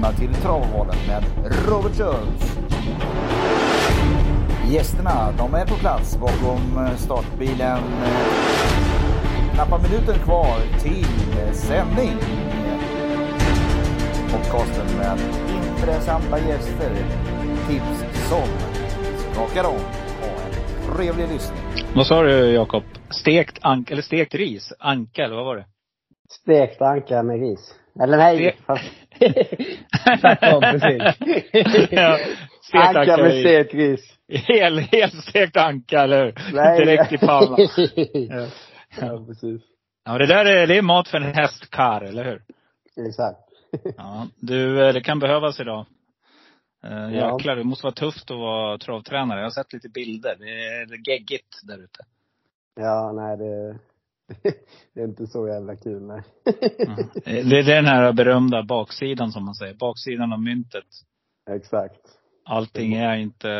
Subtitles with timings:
[0.00, 1.24] välkomna till Travvalen med
[1.68, 2.58] Robert Schultz.
[4.70, 7.78] Gästerna, de är på plats bakom startbilen.
[9.54, 11.04] Knappa minuter kvar till
[11.54, 12.16] sändning.
[14.32, 15.18] Podcasten med
[15.56, 16.90] intressanta gäster.
[17.68, 18.48] Tips som
[19.32, 19.80] skakar om.
[20.20, 21.60] Ha en trevlig lyssning.
[21.94, 22.82] Vad sa du Jakob?
[23.10, 24.72] Stekt anka, eller stekt ris?
[24.78, 25.64] Anka, eller vad var det?
[26.28, 27.74] Stekt anka med ris.
[28.02, 28.84] Eller nej, Stek- fast
[30.20, 31.02] tvärtom precis.
[31.90, 32.18] ja,
[32.62, 34.00] stekt anka med stekt ris.
[34.28, 36.34] Hel, helstekt anka, eller hur?
[36.52, 36.78] Nej.
[36.78, 37.58] Direkt i pannan.
[39.00, 39.06] Ja.
[39.06, 39.62] ja, precis.
[40.04, 42.42] ja, det där är, det är mat för en hästkar, eller hur?
[43.06, 43.38] Exakt.
[43.96, 44.26] Ja.
[44.40, 45.86] Du, eh, det kan behövas idag.
[46.86, 47.32] Uh, Ja.
[47.32, 49.38] jäklar, det måste vara tufft att vara travtränare.
[49.38, 50.36] Jag har sett lite bilder.
[50.38, 52.00] Det är geggigt där ute.
[52.80, 53.78] Ja, nej det,
[54.94, 56.22] det är inte så jävla kul nej.
[57.26, 57.48] Mm.
[57.48, 59.74] Det är den här berömda baksidan som man säger.
[59.74, 60.84] Baksidan av myntet.
[61.50, 62.00] Exakt.
[62.44, 63.50] Allting är inte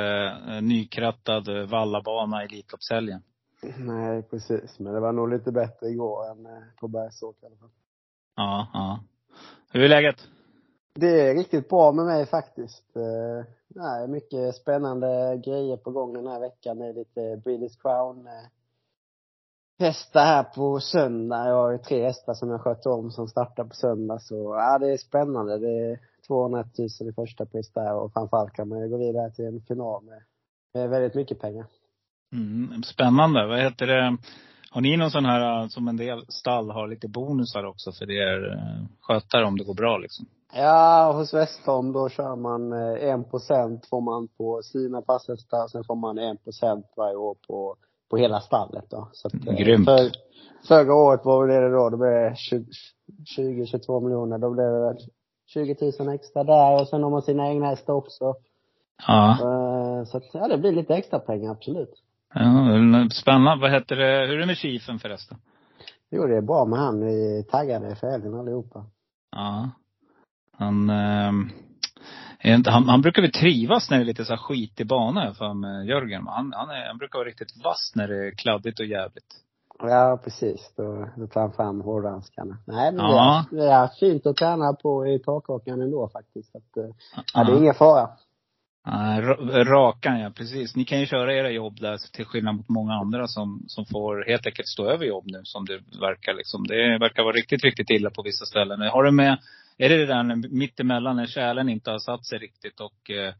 [0.49, 3.23] eh, nykrattad eh, vallabana i Elitloppshelgen.
[3.79, 4.79] Nej, precis.
[4.79, 7.71] Men det var nog lite bättre igår än eh, på Bergsåker i alla fall.
[8.37, 9.01] Ja, ja.
[9.73, 10.17] Hur är läget?
[10.95, 12.85] Det är riktigt bra med mig faktiskt.
[13.69, 16.79] Nej, mycket spännande grejer på gång den här veckan.
[16.79, 18.29] Det är lite British Crown.
[19.81, 21.49] Hästar här på söndag.
[21.49, 24.19] Jag har ju tre hästar som jag sköter om som startar på söndag.
[24.19, 25.59] Så ja, det är spännande.
[25.59, 29.31] Det är 200 000 i första pris där och framförallt kan man ju gå vidare
[29.31, 30.23] till en final med,
[30.75, 31.67] med väldigt mycket pengar.
[32.33, 33.47] Mm, spännande.
[33.47, 34.17] Vad heter det?
[34.71, 38.11] Har ni någon sån här, eh, som en del stall har lite bonusar också för
[38.11, 40.27] er eh, skötare om det går bra liksom?
[40.53, 45.69] Ja, hos Westholm då kör man eh, en procent får man på sina passhästar.
[45.69, 47.77] Sen får man en procent varje år på,
[48.11, 49.09] på hela stallet då.
[49.13, 49.85] Så att, eh, Grymt.
[49.85, 50.11] För,
[50.69, 51.91] förra året, vad blev det då?
[51.91, 52.35] Det blev
[53.37, 54.39] 20-22 miljoner.
[54.39, 54.97] Då blev det väl
[55.47, 58.35] 20 000 extra där och sen har man sina egna hästar också.
[59.07, 59.31] Ja.
[59.33, 62.03] Eh, Så att, ja, det blir lite extra pengar absolut.
[62.35, 63.63] ja spännande.
[63.63, 64.27] Vad heter det?
[64.27, 65.39] Hur är det med chiefen förresten?
[66.11, 67.01] Jo, det är bra med han.
[67.05, 68.85] Vi är taggade för helgen allihopa.
[69.33, 69.71] Ja.
[70.57, 71.33] Han, eh,
[72.67, 75.87] han, han brukar väl trivas när det är lite så här skitig bana för med
[75.87, 76.27] Jörgen.
[76.27, 79.35] Han, han, är, han brukar vara riktigt vass när det är kladdigt och jävligt.
[79.83, 80.73] Ja, precis.
[80.77, 82.59] Då, då tar han fram hårdhandskarna.
[82.67, 83.45] Nej, men Ja.
[83.51, 86.57] det, är, det är fint att träna på i takhakan ändå faktiskt.
[86.57, 86.91] Att, eh,
[87.35, 88.09] ja, det är ingen fara.
[88.87, 90.77] Ra- rakan ja, precis.
[90.77, 94.25] Ni kan ju köra era jobb där till skillnad mot många andra som, som får
[94.29, 96.67] helt enkelt stå över jobb nu som det verkar liksom.
[96.67, 98.81] Det verkar vara riktigt, riktigt illa på vissa ställen.
[98.81, 99.39] Har du med,
[99.85, 103.35] är det det där när- mittemellan när kärlen inte har satt sig riktigt och eh,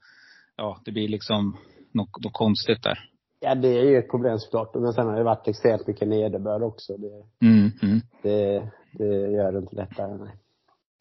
[0.57, 1.57] ja, det blir liksom
[1.93, 2.99] något, något konstigt där?
[3.41, 4.75] Ja, det är ju ett problem såklart.
[4.75, 6.97] Men sen har det varit extremt mycket nederbörd också.
[6.97, 8.01] Det, Mm, mm.
[8.23, 10.37] det, det gör det inte lättare, nej.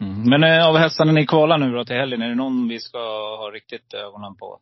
[0.01, 0.29] Mm.
[0.29, 2.97] Men eh, av hästarna ni kvalar nu då till helgen, är det någon vi ska
[3.37, 4.59] ha riktigt ögonen på?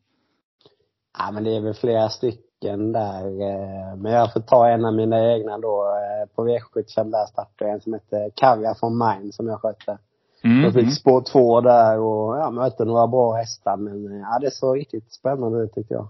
[1.19, 3.25] Ja, men det är väl flera stycken där.
[3.25, 5.85] eh, Men jag får ta en av mina egna då.
[5.85, 9.97] eh, På V75 där startade en som heter Kaviar från Mine som jag skötte.
[10.43, 10.91] Mm, Jag fick mm.
[10.93, 13.77] spår två där och ja, mötte några bra hästar.
[13.77, 16.07] Men eh, ja, det såg riktigt spännande ut tycker jag.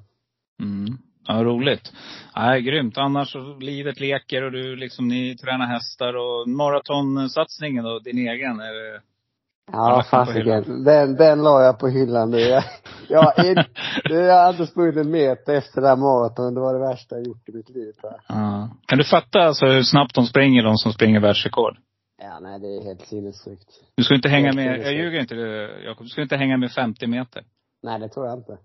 [0.63, 0.97] Mm.
[1.27, 1.93] Ja, roligt.
[2.35, 2.97] Nej, grymt.
[2.97, 8.59] Annars så livet leker och du liksom, ni tränar hästar och maratonsatsningen då, din egen,
[8.59, 9.01] är det
[9.71, 10.83] Ja, fasiken.
[10.83, 12.39] Den, den la jag på hyllan du.
[12.39, 12.63] Jag,
[13.09, 13.65] jag, är-
[14.13, 16.55] jag har inte sprungit en meter efter det här maratonet.
[16.55, 17.93] Det var det värsta jag gjort i mitt liv.
[18.27, 18.69] Ja.
[18.85, 21.77] Kan du fatta alltså hur snabbt de springer, de som springer världsrekord?
[22.21, 23.81] Ja, nej det är helt sinnessjukt.
[23.95, 25.35] Du ska inte hänga med, jag ljuger inte
[25.85, 27.43] Jakob, du ska inte hänga med 50 meter.
[27.83, 28.57] Nej, det tror jag inte.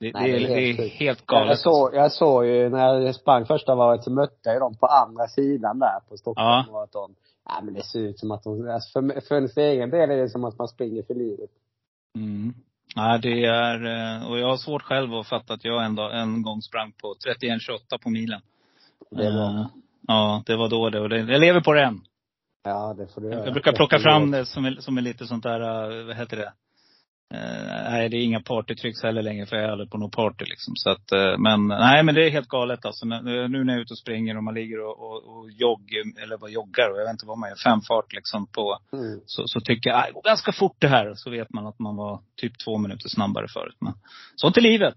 [0.00, 0.94] Det, Nej, det, är, det är det helt är sjukt.
[1.00, 1.50] helt galet.
[1.50, 1.68] alltså.
[1.68, 4.86] jag, såg, jag såg ju när jag sprang första varvet så mötte jag dem på
[4.86, 6.72] andra sidan där på Stockholm Ja.
[6.72, 7.14] maraton.
[7.48, 10.16] Ja, men det ser ut som att de, alltså för, för ens egen del är
[10.16, 11.50] det som att man springer för livet.
[12.16, 12.54] Mm.
[12.96, 16.42] Nej, det är, eh, och jag har svårt själv att fatta att jag ändå en
[16.42, 18.40] gång sprang på 31,28 på milen.
[19.10, 19.66] Det var, Eh,
[20.08, 21.00] Ja, det var då det.
[21.00, 22.00] Och det jag lever på det än.
[22.70, 23.44] Ja det får du göra.
[23.44, 25.60] Jag brukar plocka fram det som är, som är lite sånt där,
[26.00, 26.52] eh, vad heter det?
[27.34, 30.44] Eh, nej, det är inga partytricks heller längre för jag är aldrig på något party
[30.44, 30.76] liksom.
[30.76, 33.06] Så att, eh, men nej men det är helt galet alltså.
[33.06, 36.22] När- Nu när jag är ute och springer och man ligger och, och, och joggar,
[36.22, 39.20] eller vad joggar, och jag vet inte vad man gör, femfart liksom på, Mm.
[39.26, 41.14] så, så tycker jag, "Aj, det går ganska fort det här.
[41.14, 43.76] Så vet man att man var typ två minuter snabbare förut.
[43.80, 43.92] Men
[44.36, 44.96] sånt är livet.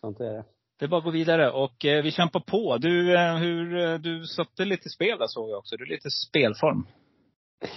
[0.00, 0.44] Sånt är det.
[0.82, 2.76] Det är bara att gå vidare och eh, vi kämpar på.
[2.78, 5.76] Du, eh, hur, eh, du satte lite spel där såg jag också.
[5.76, 6.86] Du är lite spelform.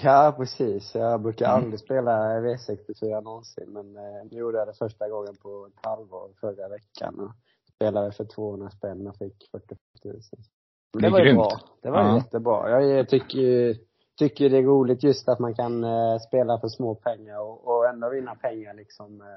[0.03, 0.95] Ja, precis.
[0.95, 1.55] Jag brukar Mm.
[1.63, 6.29] aldrig spela V64 någonsin, men eh, nu gjorde jag det första gången på ett halvår
[6.41, 7.31] förra veckan och
[7.75, 9.75] spelade för 200 spänn och fick 40
[10.05, 10.19] 000.
[10.93, 11.37] Men Det var ju grymt.
[11.37, 11.59] bra.
[11.81, 12.15] Det var Ja.
[12.17, 12.81] jättebra.
[12.85, 13.75] Jag tycker ju,
[14.17, 17.85] tycker det är roligt just att man kan eh, spela för små pengar och, och
[17.87, 19.21] ändå vinna pengar liksom.
[19.21, 19.27] Eh.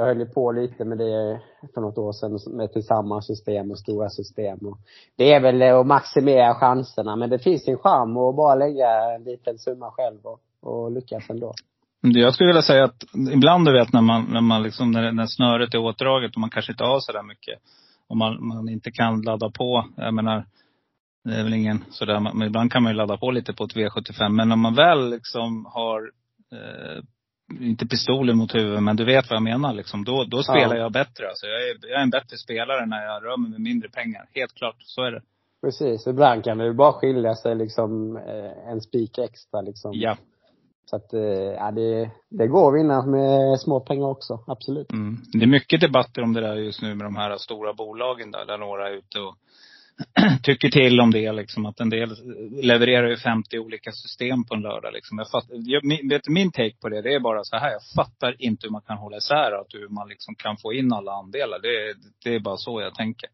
[0.00, 1.40] Jag höll ju på lite med det
[1.74, 4.78] för något år sedan med tillsammans system och stora system och
[5.16, 9.24] det är väl att maximera chanserna men det finns en charm att bara lägga en
[9.24, 11.52] liten summa själv och, och lyckas ändå.
[12.00, 15.26] Jag skulle vilja säga att ibland du vet när man, när man liksom, när, när
[15.26, 17.58] snöret är åtdraget och man kanske inte har så där mycket.
[18.08, 19.84] Och man, man inte kan ladda på.
[19.96, 20.46] Jag menar,
[21.24, 23.76] det är väl ingen sådär, men ibland kan man ju ladda på lite på ett
[23.76, 24.28] V75.
[24.28, 26.00] Men när man väl liksom har,
[26.52, 27.02] eh,
[27.60, 30.04] inte pistolen mot huvudet, men du vet vad jag menar liksom.
[30.04, 30.82] Då, då spelar ja.
[30.82, 31.28] jag bättre.
[31.28, 34.28] Alltså jag är, jag är en bättre spelare när jag rör mig med mindre pengar.
[34.34, 35.22] Helt klart, så är det.
[35.62, 36.06] Precis.
[36.06, 39.90] Ibland kan det ju bara skilja sig liksom eh, en spik extra liksom.
[39.94, 40.16] Ja.
[40.90, 41.20] Så att, eh,
[41.62, 44.92] ja det, det går att vinna med små pengar också, absolut.
[44.92, 45.18] Mm.
[45.32, 48.46] Det är mycket debatter om det där just nu med de här stora bolagen där,
[48.46, 49.34] där några är ute och
[50.42, 51.66] tycker till om det liksom.
[51.66, 52.16] Att en del
[52.62, 55.18] levererar ju 50 olika system på en lördag liksom.
[55.18, 57.70] Jag fattar, jag, min, vet min take på det, det är bara så här.
[57.70, 60.92] Jag fattar inte hur man kan hålla isär att hur man liksom kan få in
[60.92, 61.58] alla andelar.
[61.58, 61.94] Det,
[62.24, 63.28] det är bara så jag tänker.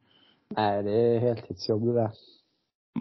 [0.57, 2.11] Nej, det är heltidsjobb det där.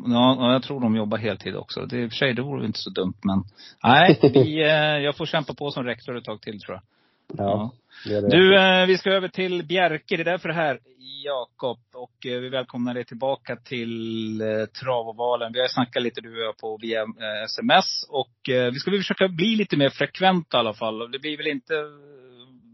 [0.05, 1.85] Ja, jag tror de jobbar heltid också.
[1.85, 3.43] Det, I och för sig, det vore inte så dumt men.
[3.83, 6.81] Nej, vi, eh, jag får kämpa på som rektor ett tag till tror jag.
[7.27, 7.71] Ja.
[8.05, 8.27] Det det.
[8.27, 10.17] Du, eh, vi ska över till Bjerke.
[10.17, 10.79] Det är därför det här,
[11.25, 11.79] Jakob.
[11.93, 15.53] Och eh, vi välkomnar dig tillbaka till eh, Travovalen.
[15.53, 18.05] Vi har snackat lite du och jag på via eh, sms.
[18.09, 21.11] Och eh, vi ska försöka bli lite mer frekventa i alla fall.
[21.11, 21.73] Det blir väl inte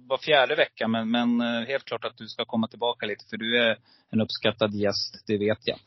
[0.07, 3.25] var fjärde vecka, men, men helt klart att du ska komma tillbaka lite.
[3.30, 3.77] För du är
[4.09, 5.77] en uppskattad gäst, det vet jag.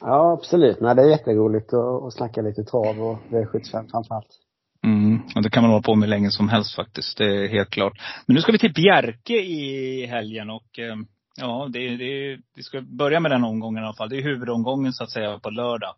[0.00, 0.80] Ja, absolut.
[0.80, 4.47] Nej, det är jätteroligt att, att snacka lite trav och V75 framförallt.
[4.84, 7.18] Mm, och det kan man hålla på med länge som helst faktiskt.
[7.18, 7.92] Det är helt klart.
[8.26, 10.96] Men nu ska vi till Bjerke i helgen och eh,
[11.40, 14.08] ja, det, det, vi ska börja med den omgången i alla fall.
[14.08, 15.94] Det är huvudomgången så att säga på lördag.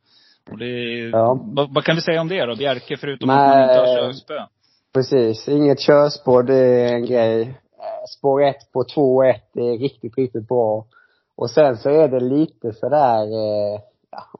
[0.50, 0.66] Och det,
[1.12, 1.40] ja.
[1.42, 2.56] vad, vad, kan vi säga om det då?
[2.56, 4.34] Bjerke förutom Nej, att man inte har körspö?
[4.94, 5.48] Precis.
[5.48, 7.42] Inget körspår, det är en grej.
[7.42, 10.86] Eh, spår 1 på 2 1 är riktigt, riktigt bra.
[11.36, 13.80] Och sen så är det lite sådär eh,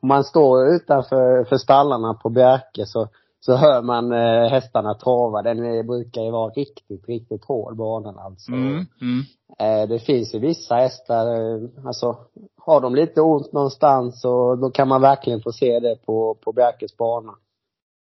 [0.00, 3.08] om man står utanför för stallarna på Bjerke så,
[3.40, 5.42] så hör man eh, hästarna trava.
[5.42, 8.52] Den är, brukar ju vara riktigt, riktigt hård banan alltså.
[8.52, 9.25] Mm, mm.
[9.58, 12.16] Eh, det finns ju vissa hästar, eh, alltså
[12.56, 16.52] har de lite ont någonstans så då kan man verkligen få se det på, på
[16.52, 17.32] Bjerkes bana.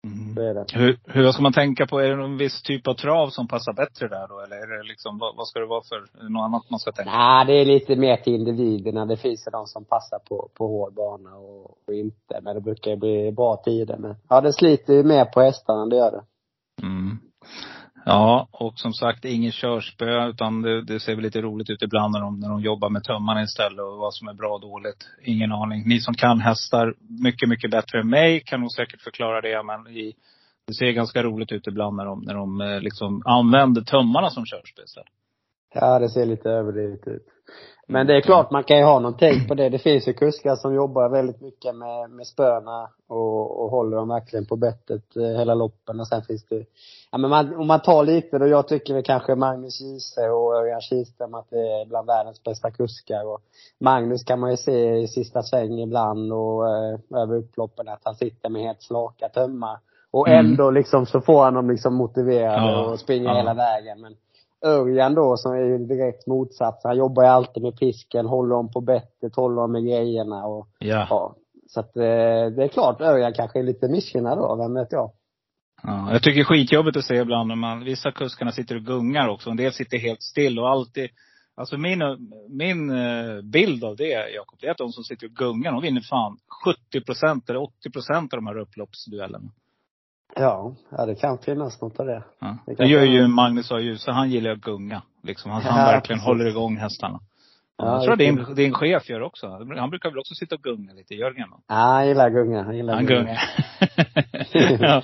[0.07, 0.35] Mm.
[0.35, 0.65] Det är det.
[0.73, 2.00] Hur, hur ska man tänka på?
[2.00, 4.39] Är det någon viss typ av trav som passar bättre där då?
[4.39, 7.11] Eller är det liksom, vad, vad ska det vara för, något annat man ska tänka
[7.11, 7.17] på?
[7.17, 9.05] Nej, det är lite mer till individerna.
[9.05, 12.39] Det finns ju de som passar på, på hård bana och, och inte.
[12.41, 13.97] Men det brukar ju bli bra tider.
[13.97, 16.23] Men ja, det sliter ju mer på hästarna, det gör det.
[16.85, 17.19] Mm.
[18.05, 22.11] Ja, och som sagt ingen körspö utan det, det, ser väl lite roligt ut ibland
[22.11, 25.07] när de, när de jobbar med tömmarna istället och vad som är bra och dåligt.
[25.21, 25.88] Ingen aning.
[25.88, 29.63] Ni som kan hästar mycket, mycket bättre än mig kan nog säkert förklara det.
[29.63, 30.13] Men i,
[30.67, 34.45] det ser ganska roligt ut ibland när de, när de eh, liksom använder tömmarna som
[34.45, 35.09] körspö istället.
[35.73, 37.27] Ja, det ser lite överdrivet ut.
[37.88, 39.69] Men det är klart man kan ju ha någon tänk på det.
[39.69, 44.07] Det finns ju kuskar som jobbar väldigt mycket med, med spöna och, och håller dem
[44.07, 46.00] verkligen på bettet eh, hela loppen.
[46.00, 46.65] Och sen finns det,
[47.12, 50.56] ja men man, om man tar lite då, jag tycker väl kanske Magnus Giese och
[50.56, 53.25] Örjan Kihlström att det är bland världens bästa kuskar.
[53.25, 53.41] Och
[53.80, 58.15] Magnus kan man ju se i sista sväng ibland och eh, över upploppen att han
[58.15, 59.79] sitter med helt slaka tömmar.
[60.12, 60.45] Och mm.
[60.45, 63.36] ändå liksom så får han dem liksom motiverade ja, och springer ja.
[63.36, 64.01] hela vägen.
[64.01, 64.15] Men
[64.63, 66.84] Örjan då som är direkt motsats.
[66.84, 70.67] Han jobbar ju alltid med pisken, håller dem på bettet, håller dem med grejerna och
[70.79, 71.08] ja.
[71.10, 71.36] ja.
[71.67, 72.03] Så att eh,
[72.55, 75.12] det är klart Örjan kanske är lite missgynnad då, vem vet jag.
[75.84, 78.82] Ja, jag tycker det är skitjobbigt att se ibland när man, vissa kuskarna sitter och
[78.82, 79.50] gungar också.
[79.50, 81.10] En del sitter helt still och alltid
[81.55, 82.00] Alltså min,
[82.50, 85.82] min eh, bild av det, Jakob, det är att de som sitter och gungar, de
[85.82, 86.38] vinner fan
[86.91, 89.51] 70 procent eller 80 procent av de här upploppsduellerna.
[90.35, 92.23] Ja, ja det kan finnas något av det.
[92.39, 92.57] Ja.
[92.65, 93.79] Det, det gör ju Magnus A.
[93.79, 94.11] Djuse.
[94.11, 95.01] Han gillar att gunga.
[95.23, 95.51] Liksom.
[95.51, 96.27] Han, ja, han verkligen precis.
[96.27, 97.19] håller igång hästarna.
[97.77, 99.48] Ja, jag tror din, din chef gör också.
[99.77, 101.48] Han brukar väl också sitta och gunga lite, Jörgen?
[101.51, 102.63] Ja, han gillar att gunga.
[102.63, 103.38] Han gillar han gunga.
[104.80, 105.03] ja.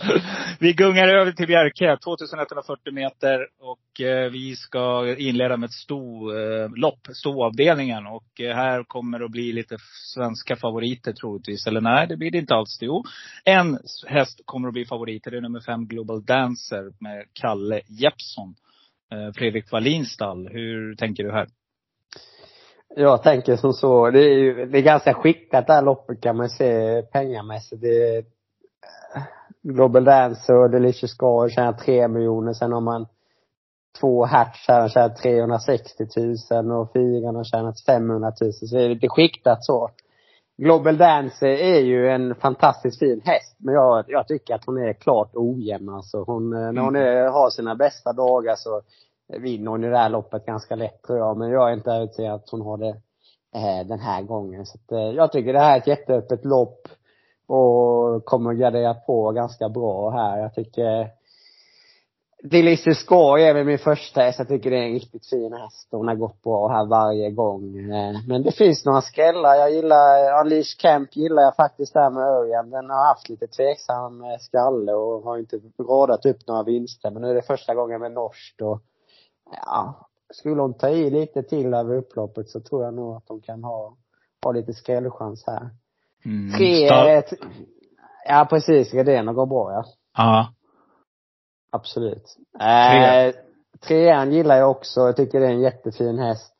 [0.59, 3.47] Vi gungar över till Bjerke, 2140 meter.
[3.59, 8.07] Och eh, vi ska inleda med ett sto, eh, lopp, stoavdelningen.
[8.07, 9.77] Och eh, här kommer det att bli lite
[10.15, 11.67] svenska favoriter troligtvis.
[11.67, 12.79] Eller nej, det blir det inte alls.
[12.81, 13.03] Jo,
[13.45, 15.31] en häst kommer att bli favoriter.
[15.31, 18.55] Det är nummer fem Global Dancer med Kalle Jeppsson.
[19.11, 20.49] Eh, Fredrik Wallins stall.
[20.51, 21.47] Hur tänker du här?
[22.95, 26.37] Jag tänker som så, det är ju, det är ganska skickat det här loppet kan
[26.37, 27.81] man se pengamässigt.
[27.81, 28.23] Det är
[29.61, 32.53] Global Dance och Delicious Scar tjänar tre miljoner.
[32.53, 33.07] Sen har man
[33.99, 36.05] två Hatch här, har tjänat 360
[36.51, 38.53] 000 och fyran har tjänat 500 000.
[38.53, 39.89] Så det är lite skiktat så.
[40.57, 43.55] Global Dance är ju en fantastiskt fin häst.
[43.57, 46.23] Men jag, jag tycker att hon är klart ojämn alltså.
[46.23, 46.75] Hon, mm.
[46.75, 48.81] när hon är, har sina bästa dagar så
[49.37, 51.37] vinner hon ju det här loppet ganska lätt tror jag.
[51.37, 52.95] Men jag är inte övertygad att hon har det
[53.55, 54.65] eh, den här gången.
[54.65, 56.87] Så att, eh, jag tycker det här är ett jätteöppet lopp.
[57.47, 60.39] Och kommer gardera på ganska bra här.
[60.39, 61.07] Jag tycker eh,
[62.43, 64.39] Delicious Sky är väl min första häst.
[64.39, 65.87] Jag tycker det är en riktigt fin häst.
[65.91, 67.77] Hon har gått bra här varje gång.
[67.77, 69.55] Eh, men det finns några skrällar.
[69.55, 72.69] Jag gillar, Unleash Camp gillar jag faktiskt där med Örjan.
[72.69, 77.11] Den har haft lite tveksam eh, skalle och har inte radat upp några vinster.
[77.11, 78.81] Men nu är det första gången med norskt och
[79.51, 83.41] ja, skulle hon ta i lite till över upploppet så tror jag nog att de
[83.41, 83.97] kan ha,
[84.43, 85.69] ha lite skrällchans här.
[86.25, 86.57] Mm.
[86.57, 86.87] Tre,
[88.25, 89.83] ja precis, Redén går bra ja.
[90.17, 90.53] Ja.
[91.71, 92.37] Absolut.
[92.59, 93.35] Eh,
[93.87, 94.99] trean gillar jag också.
[95.01, 96.55] Jag tycker det är en jättefin häst.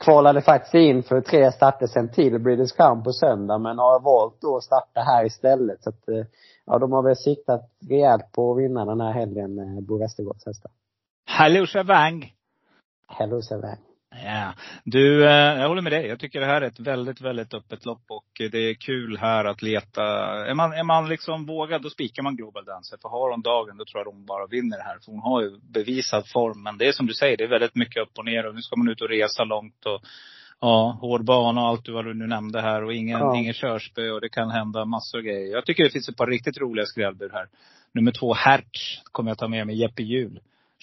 [0.00, 4.40] Kvalade faktiskt in för tre starter sen till British Crown på söndag men har valt
[4.40, 5.82] då att starta här istället.
[5.82, 6.24] Så att, eh,
[6.66, 10.46] ja, de har väl siktat rejält på att vinna den här helgen, eh, Bo Westergårds
[10.46, 10.70] hästar.
[11.26, 12.32] Hello Wang.
[13.08, 13.78] Hello Wang.
[14.24, 14.54] Ja.
[14.84, 16.06] Du, eh, jag håller med dig.
[16.06, 19.44] Jag tycker det här är ett väldigt, väldigt öppet lopp och det är kul här
[19.44, 20.02] att leta.
[20.46, 22.98] Är man, är man liksom vågad, då spikar man Global Dancer.
[23.02, 24.98] För har hon dagen, då tror jag hon bara vinner här.
[25.04, 26.62] För hon har ju bevisad form.
[26.62, 28.46] Men det är som du säger, det är väldigt mycket upp och ner.
[28.46, 30.00] Och nu ska man ut och resa långt och
[30.60, 32.84] Ja, hård bana och allt vad du nu nämnde här.
[32.84, 33.36] Och ingen, ja.
[33.36, 35.52] ingen körspö och det kan hända massor av grejer.
[35.52, 37.48] Jag tycker det finns ett par riktigt roliga skrällbud här.
[37.92, 39.80] Nummer två, Hertz, kommer jag ta med mig.
[39.80, 40.40] Jeppe Hjul.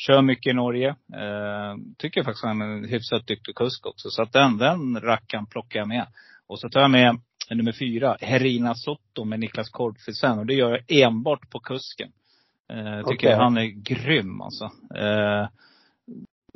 [0.07, 0.89] Kör mycket i Norge.
[0.89, 4.09] Eh, tycker faktiskt han är en hyfsat duktig kusk också.
[4.09, 6.07] Så att den, den rackaren plockar jag med.
[6.47, 10.39] Och så tar jag med nummer fyra, Herina Sotto med Niklas Korpfilsen.
[10.39, 12.11] Och det gör jag enbart på kusken.
[12.69, 13.43] Eh, tycker okay.
[13.43, 14.65] han är grym alltså.
[14.95, 15.47] Eh,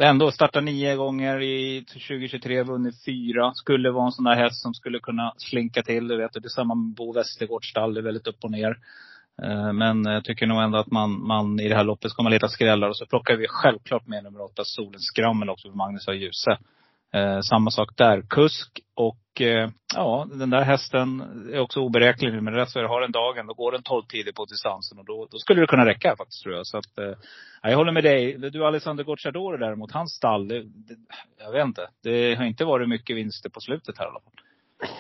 [0.02, 3.54] ändå startat nio gånger i 2023, vunnit fyra.
[3.54, 6.08] Skulle vara en sån där häst som skulle kunna slinka till.
[6.08, 7.94] Du vet, det är samma med Bo Westergårds stall.
[7.94, 8.78] Det är väldigt upp och ner.
[9.44, 12.32] Eh, men jag tycker nog ändå att man, man i det här loppet ska man
[12.32, 12.90] leta skrällar.
[12.90, 16.58] Och så plockar vi självklart med nummer åtta, Solens Skrammel också för Magnus och Ljuse.
[17.14, 18.22] Eh, samma sak där.
[18.30, 21.22] Kusk och eh, ja, den där hästen
[21.54, 22.42] är också oberäknelig nu.
[22.42, 25.00] Men rätt så har den dagen, då går den 12 tider på distansen.
[25.00, 26.68] Och då, då skulle det kunna räcka faktiskt tror jag.
[26.68, 27.14] Så att, eh,
[27.62, 28.38] jag håller med dig.
[28.38, 30.96] Du Alexander Gocciadoro däremot, hans stall, det, det,
[31.40, 31.88] jag vet inte.
[32.04, 34.34] Det har inte varit mycket vinster på slutet här i alla fall.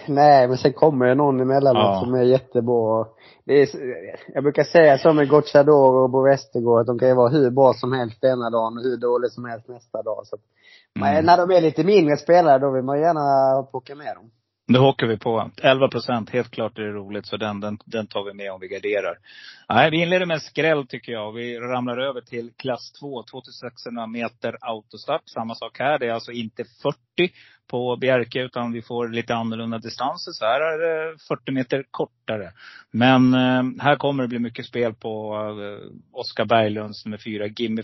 [0.08, 2.02] Nej, men sen kommer det någon emellanåt ja.
[2.04, 3.06] som är jättebra.
[3.46, 3.70] Det är,
[4.34, 7.52] jag brukar säga så med Gocciador och Bo Westergård, att de kan ju vara hur
[7.52, 10.22] bra som helst ena dagen och hur dåligt som helst nästa dag.
[10.28, 10.38] Så
[11.00, 11.26] mm.
[11.26, 14.32] när de är lite mindre spelare, då vill man gärna plocka med dem.
[14.68, 15.52] Nu åker vi på.
[15.62, 17.26] 11 procent, helt klart är det roligt.
[17.26, 19.18] Så den, den, den tar vi med om vi garderar.
[19.70, 21.32] Nej, vi inleder med en skräll tycker jag.
[21.32, 25.22] Vi ramlar över till klass 2, 2600 meter autostart.
[25.26, 26.00] Samma sak här.
[26.00, 27.34] Det är alltså inte 40
[27.68, 30.32] på Bjerke utan vi får lite annorlunda distanser.
[30.32, 32.52] Så här är det 40 meter kortare.
[32.92, 37.84] Men eh, här kommer det bli mycket spel på eh, Oskar Berglunds nummer 4, Gimme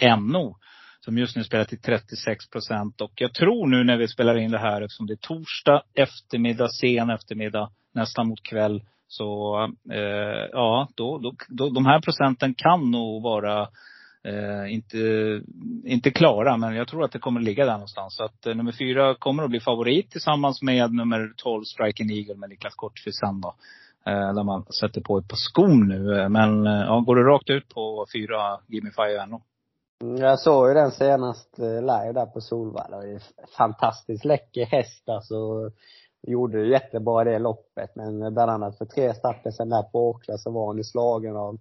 [0.00, 0.56] 5 NO
[1.04, 3.00] som just nu spelar till 36 procent.
[3.00, 6.68] Och jag tror nu när vi spelar in det här, eftersom det är torsdag eftermiddag,
[6.68, 8.82] sen eftermiddag, nästan mot kväll.
[9.08, 9.56] Så
[9.90, 13.68] eh, ja, då, då, då, de här procenten kan nog vara
[14.24, 14.98] eh, inte,
[15.84, 18.16] inte klara, men jag tror att det kommer att ligga där någonstans.
[18.16, 22.36] Så att eh, nummer fyra kommer att bli favorit tillsammans med nummer 12, Striking Eagle
[22.36, 23.54] med Niklas Kortfissan då.
[24.06, 26.28] Eh, där man sätter på ett par skon nu.
[26.28, 29.42] Men eh, ja, går det rakt ut på fyra Gimme Fire NO?
[30.02, 33.00] Mm, jag såg ju den senast eh, live där på Solvalla.
[33.00, 33.22] Det är
[33.56, 35.70] fantastiskt läcker häst alltså.
[36.22, 37.96] Gjorde ju jättebra det loppet.
[37.96, 41.36] Men bland annat för tre starter sen där på Åkla så var han ju slagen
[41.36, 41.58] av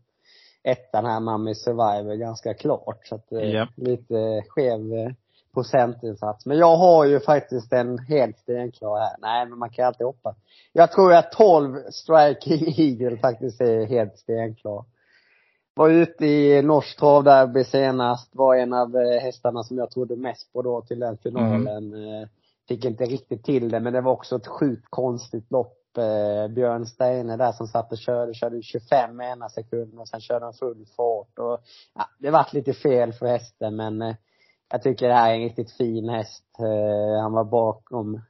[0.63, 2.99] ettan här, Mami Survivor, ganska klart.
[3.07, 3.69] Så att yep.
[3.77, 5.11] Eh, lite skev eh,
[5.53, 6.45] procentinsats.
[6.45, 9.15] Men jag har ju faktiskt en helt stenklar här.
[9.19, 10.35] Nej, men man kan alltid hoppas.
[10.73, 14.85] Jag tror att 12 Striking Eagle faktiskt är helt stenklar.
[15.75, 18.35] Var ute i norskt travderby senast.
[18.35, 21.93] Var en av eh, hästarna som jag trodde mest på då till den finalen.
[21.93, 22.27] Mm.
[22.67, 25.77] Fick inte riktigt till det, men det var också ett sjukt konstigt lopp.
[26.49, 30.53] Björn Steine där som satt och körde, körde 25 ena sekunden och sen körde han
[30.53, 31.59] full fart och
[31.95, 34.15] ja, det vart lite fel för hästen men
[34.71, 36.45] jag tycker det här är en riktigt fin häst.
[37.21, 38.21] Han var bakom,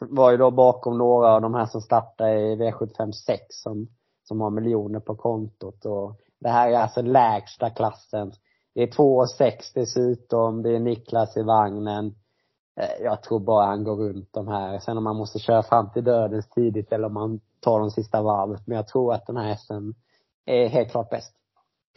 [0.00, 3.88] var ju då bakom några av de här som startade i V75 6 som,
[4.24, 8.32] som har miljoner på kontot och det här är alltså lägsta klassen.
[8.74, 10.62] Det är två och sex dessutom.
[10.62, 12.14] Det är Niklas i vagnen.
[12.80, 14.78] Eh, jag tror bara han går runt de här.
[14.78, 18.22] Sen om man måste köra fram till dödens tidigt eller om man tar de sista
[18.22, 18.66] varvet.
[18.66, 19.94] Men jag tror att den här hästen
[20.46, 21.32] är helt klart bäst.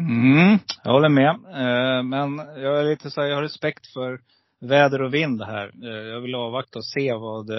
[0.02, 1.30] Mm, jag håller med.
[1.30, 4.20] Eh, men jag är lite så här, jag har respekt för
[4.60, 5.72] väder och vind här.
[5.84, 7.50] Eh, jag vill avvakta och se vad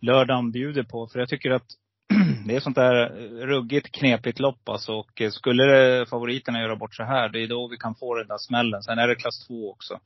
[0.00, 1.06] lördagen bjuder på.
[1.06, 1.66] För jag tycker att
[2.46, 3.08] det är sånt där
[3.46, 4.92] ruggigt knepigt lopp alltså.
[4.92, 8.38] Och skulle favoriterna göra bort så här, det är då vi kan få den där
[8.38, 8.82] smällen.
[8.82, 10.00] Sen är det klass två också.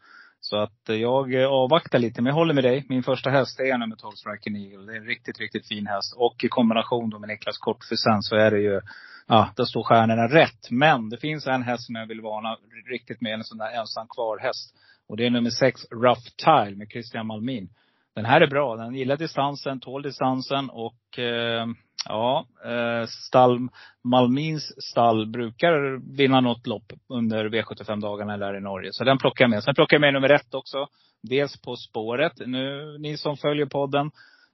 [0.45, 2.23] Så att jag avvaktar lite.
[2.23, 2.85] Men jag håller med dig.
[2.89, 4.87] Min första häst är nummer 12 Striking Eagle.
[4.87, 6.15] Det är en riktigt, riktigt fin häst.
[6.17, 8.81] Och i kombination då med Niklas Kort för sen så är det ju,
[9.27, 10.71] ja, där står stjärnorna rätt.
[10.71, 12.57] Men det finns en häst som jag vill varna
[12.91, 13.35] riktigt med.
[13.35, 14.75] En sån där ensam kvar häst.
[15.09, 17.69] Och det är nummer 6 Rough Tile med Christian Malmin.
[18.15, 18.77] Den här är bra.
[18.77, 21.67] Den gillar distansen, tål distansen och eh,
[22.05, 23.69] ja, eh, stall,
[24.05, 28.93] Malmins stall brukar vinna något lopp under V75-dagarna där i Norge.
[28.93, 29.65] Så den plockar jag med.
[29.65, 30.87] Sen plockar jag med nummer ett också.
[31.23, 32.33] Dels På spåret.
[32.47, 34.11] Nu, ni som följer podden,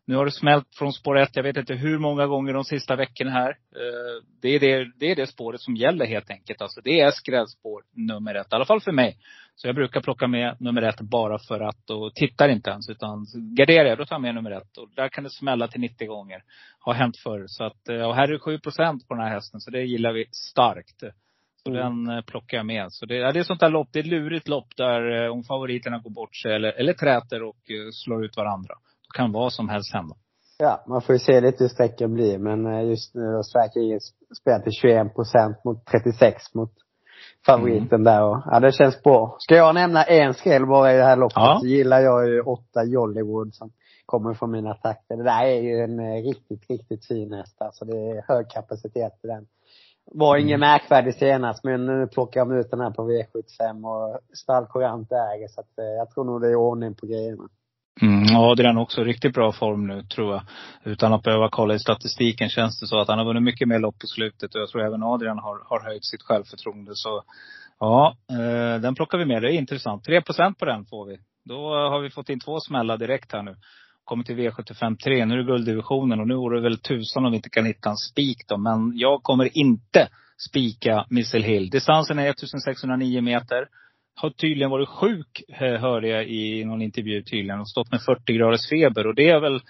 [0.09, 2.97] nu har det smält från spår ett, jag vet inte hur många gånger de sista
[2.97, 3.49] veckorna här.
[3.51, 6.63] Eh, det är det, det är det spåret som gäller helt enkelt.
[6.63, 8.47] Alltså det är skrädspår nummer ett.
[8.53, 9.19] I alla fall för mig.
[9.55, 12.89] Så jag brukar plocka med nummer ett bara för att, och tittar inte ens.
[12.89, 14.79] Utan garderar jag, då tar jag med nummer ett.
[14.79, 16.43] Och där kan det smälla till 90 gånger.
[16.79, 17.45] Har hänt förr.
[17.47, 19.61] Så att, eh, och här är det 7 procent på den här hästen.
[19.61, 21.01] Så det gillar vi starkt.
[21.63, 22.05] Så mm.
[22.05, 22.93] den eh, plockar jag med.
[22.93, 25.45] Så det, ja, det är sånt där lopp, det är ett lurigt lopp där om
[25.45, 27.63] favoriterna går bort sig eller, eller träter och
[27.93, 28.75] slår ut varandra
[29.15, 30.15] kan vad som helst hända.
[30.59, 32.39] Ja, man får ju se lite hur sträckan blir.
[32.39, 33.99] Men eh, just nu har Sverige
[34.41, 36.73] spelat till 21 procent mot 36 mot
[37.47, 38.05] favoriten mm.
[38.05, 39.37] där och, ja det känns bra.
[39.39, 41.59] Ska jag nämna en skräll bara i det här loppet ja.
[41.61, 43.71] så gillar jag ju åtta Jollywood som
[44.07, 45.17] kommer från mina takter.
[45.17, 47.85] Det där är ju en eh, riktigt, riktigt fin häst alltså.
[47.85, 49.47] Det är hög kapacitet i den.
[50.13, 50.47] Var mm.
[50.47, 55.13] ingen märkvärdig senast men nu plockar de ut den här på V75 och Stall Courant
[55.13, 57.49] äger så att eh, jag tror nog det är ordning på grejerna.
[58.03, 60.43] Mm, Adrian också riktigt bra form nu tror jag.
[60.85, 63.79] Utan att behöva kolla i statistiken känns det så att han har vunnit mycket mer
[63.79, 64.55] lopp på slutet.
[64.55, 66.91] Och jag tror även Adrian har, har höjt sitt självförtroende.
[66.95, 67.23] Så
[67.81, 69.43] ja, eh, den plockar vi med.
[69.43, 70.09] Det är intressant.
[70.09, 71.19] 3% på den får vi.
[71.45, 73.57] Då har vi fått in två smällar direkt här nu.
[74.05, 75.25] Kommer till V75 3.
[75.25, 77.91] Nu är det gulddivisionen och nu vore det väl tusan om vi inte kan hitta
[77.91, 78.57] en spik då.
[78.57, 80.09] Men jag kommer inte
[80.49, 81.71] spika Missile Hill.
[81.71, 83.69] Distansen är 1609 meter
[84.21, 85.43] har tydligen varit sjuk,
[85.81, 87.61] hörde jag i någon intervju tydligen.
[87.61, 89.07] Och stått med 40 graders feber.
[89.07, 89.61] Och det är väl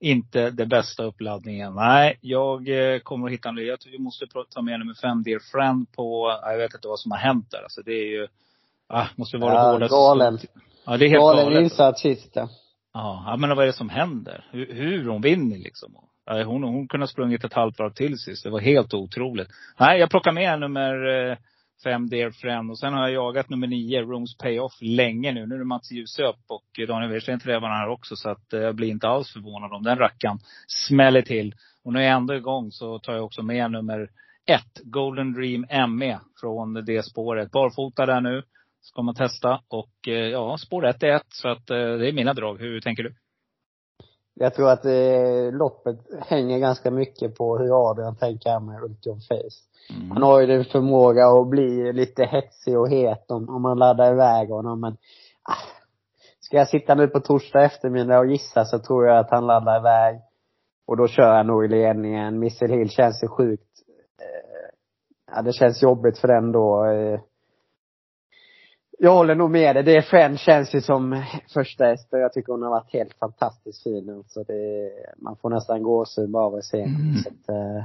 [0.00, 1.74] inte det bästa uppladdningen.
[1.74, 5.40] Nej, jag eh, kommer att hitta en Jag vi måste ta med nummer fem, Dear
[5.52, 7.62] Friend, på, jag vet inte vad som har hänt där.
[7.62, 8.28] Alltså det är ju,
[8.88, 9.90] ah, måste vara ja, hårdast.
[9.90, 10.38] galen.
[10.86, 11.62] Ja, det är helt galen galet.
[11.62, 12.48] insats sist ja.
[12.94, 14.46] Ja, men vad är det som händer?
[14.50, 15.96] Hur, hur hon vinner liksom.
[16.46, 18.44] Hon, hon kunde ha sprungit ett halvt varv till sist.
[18.44, 19.48] Det var helt otroligt.
[19.78, 21.36] Nej, jag plockar med nummer eh,
[21.84, 22.70] fem Dear Friend.
[22.70, 25.46] Och sen har jag jagat nummer nio, Rooms Payoff, länge nu.
[25.46, 28.16] Nu är det Mats Ljusöp och Daniel Wehrsten trävar här också.
[28.16, 31.54] Så att eh, jag blir inte alls förvånad om den rackaren smäller till.
[31.84, 34.08] Och när jag ändå är igång så tar jag också med nummer
[34.46, 35.66] ett, Golden Dream
[35.98, 37.50] ME från det spåret.
[37.50, 38.42] Barfota där nu.
[38.80, 39.60] Ska man testa.
[39.68, 41.26] Och eh, ja, spår ett är ett.
[41.28, 42.58] Så att eh, det är mina drag.
[42.58, 43.14] Hur tänker du?
[44.34, 49.20] Jag tror att eh, loppet hänger ganska mycket på hur Adrian tänker här med Ultion
[49.20, 49.94] Face.
[49.96, 50.10] Mm.
[50.10, 54.12] Han har ju den förmåga att bli lite hetsig och het om, om man laddar
[54.12, 54.92] iväg honom men
[55.42, 55.82] ah,
[56.40, 59.78] Ska jag sitta nu på torsdag eftermiddag och gissa så tror jag att han laddar
[59.78, 60.20] iväg.
[60.86, 62.38] Och då kör han nog i ledningen.
[62.38, 63.70] Missile Hill känns ju sjukt
[64.20, 64.70] eh,
[65.34, 66.84] Ja det känns jobbigt för den då.
[66.84, 67.20] Eh,
[69.04, 69.82] jag håller nog med dig.
[69.82, 71.22] Det Fren känns ju som
[71.54, 74.04] första häst och jag tycker hon har varit helt fantastiskt fin.
[74.06, 77.14] Så alltså det, man får nästan gåshud bara av att se mm.
[77.24, 77.84] så att, eh,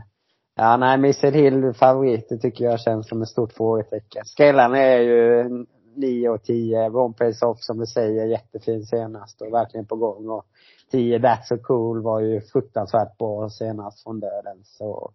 [0.60, 4.26] Ja, nej, Missile Hill favorit, det tycker jag känns som ett stort frågetecken.
[4.26, 5.50] Skrällarna är ju
[5.96, 6.90] 9 och 10.
[6.90, 10.30] Ron Pace Off som du säger, jättefin senast och verkligen på gång.
[10.30, 10.46] Och
[10.92, 14.58] 10 That's So Cool var ju fruktansvärt bra senast från döden.
[14.64, 15.12] Så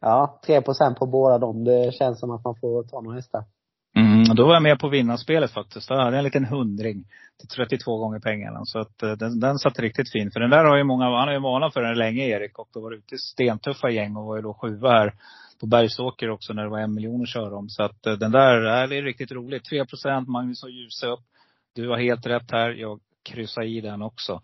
[0.00, 1.64] ja, 3% på båda dem.
[1.64, 3.44] Det känns som att man får ta några hästar.
[4.36, 5.88] Då var jag med på vinnarspelet faktiskt.
[5.88, 7.04] Då hade jag en liten hundring
[7.38, 8.60] till 32 gånger pengarna.
[8.64, 10.32] Så att eh, den, den satt riktigt fint.
[10.32, 12.58] För den där har ju många, han har ju varnat för den länge Erik.
[12.58, 15.14] Och då var ute i stentuffa gäng och var ju då sjua här
[15.60, 17.68] på Bergsåker också när det var en miljon att köra om.
[17.68, 19.64] Så att eh, den där, eh, är riktigt roligt.
[19.64, 21.24] 3 procent, Magnus har ljusat upp.
[21.74, 22.70] Du har helt rätt här.
[22.70, 24.40] Jag kryssar i den också.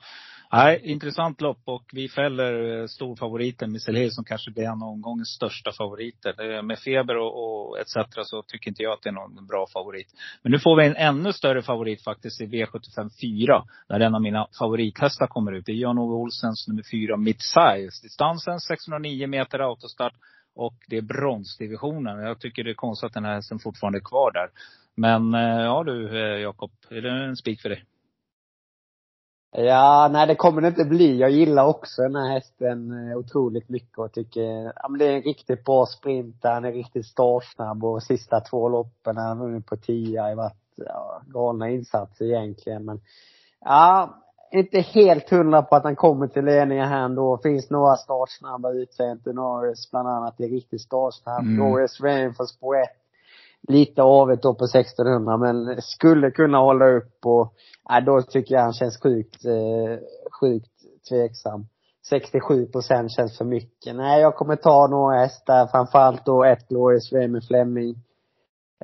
[0.56, 4.88] Nej, intressant lopp och vi fäller eh, storfavoriten, storfavoriten Hill, som kanske blir en av
[4.88, 6.62] omgångens största favoriter.
[6.62, 7.92] Med feber och, och etc.
[8.22, 10.08] så tycker inte jag att det är någon bra favorit.
[10.42, 13.64] Men nu får vi en ännu större favorit faktiskt i V75 4.
[13.88, 15.66] Där en av mina favorithästar kommer ut.
[15.66, 18.02] Det är Jan-Ove Olsens nummer 4, Midsize.
[18.02, 20.14] Distansen 609 meter autostart.
[20.54, 22.18] Och det är bronsdivisionen.
[22.18, 24.48] Jag tycker det är konstigt att den här hästen fortfarande är kvar där.
[24.96, 27.84] Men eh, ja du eh, Jakob, är det en spik för dig?
[29.56, 31.18] Ja, nej det kommer det inte bli.
[31.18, 35.16] Jag gillar också den här hästen eh, otroligt mycket och tycker, ja men det är
[35.16, 36.50] en riktigt bra sprinter.
[36.50, 41.22] Han är riktigt startsnabb och sista två loppen han är på tio har varit, ja,
[41.26, 43.00] galna insatser egentligen men,
[43.60, 44.14] ja,
[44.50, 47.38] inte helt hundra på att han kommer till ledningen här ändå.
[47.42, 49.32] Finns några startsnabba utseende.
[49.32, 51.42] Norris bland annat är riktigt startsnabb.
[51.42, 51.56] Mm.
[51.56, 52.88] Norris Rain för spår 1.
[53.68, 57.54] Lite avigt då på 1600 men skulle kunna hålla upp och,
[57.90, 59.98] äh, då tycker jag han känns sjukt, eh,
[60.40, 60.70] sjukt
[61.08, 61.66] tveksam.
[62.08, 63.96] 67 procent känns för mycket.
[63.96, 67.94] Nej, jag kommer ta några hästar, framförallt då ett Glorious Remy Fleming.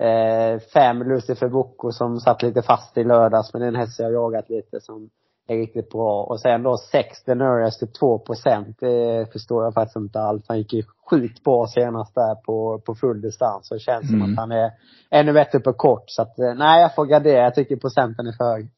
[0.00, 4.50] Eh, fem Lucifer Bocco som satt lite fast i lördags, men den häst jag jagat
[4.50, 5.10] lite som
[5.50, 6.22] är riktigt bra.
[6.22, 8.76] Och sen då 6 Denurius till 2 procent.
[8.80, 10.44] Det förstår jag faktiskt inte alls.
[10.48, 13.68] Han gick ju sjukt bra senast där på, på full distans.
[13.68, 14.20] Så det känns mm.
[14.20, 14.70] som att han är
[15.10, 16.04] ännu bättre på kort.
[16.06, 17.44] Så att, eh, nej, jag får gardera.
[17.44, 18.70] Jag tycker procenten är för hög.